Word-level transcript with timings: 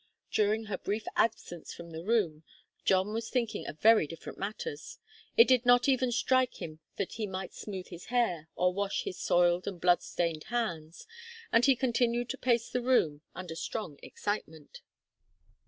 During 0.31 0.63
her 0.63 0.79
brief 0.79 1.05
absence 1.15 1.75
from 1.75 1.91
the 1.91 2.03
room, 2.03 2.43
John 2.85 3.13
was 3.13 3.29
thinking 3.29 3.67
of 3.67 3.79
very 3.79 4.07
different 4.07 4.39
matters. 4.39 4.97
It 5.37 5.47
did 5.47 5.63
not 5.63 5.87
even 5.87 6.11
strike 6.11 6.59
him 6.59 6.79
that 6.95 7.11
he 7.11 7.27
might 7.27 7.53
smooth 7.53 7.89
his 7.89 8.05
hair 8.05 8.49
or 8.55 8.73
wash 8.73 9.03
his 9.03 9.19
soiled 9.19 9.67
and 9.67 9.79
blood 9.79 10.01
stained 10.01 10.45
hands, 10.45 11.05
and 11.51 11.63
he 11.65 11.75
continued 11.75 12.29
to 12.31 12.37
pace 12.39 12.67
the 12.67 12.81
room 12.81 13.21
under 13.35 13.55
strong 13.55 13.99
excitement. 14.01 14.81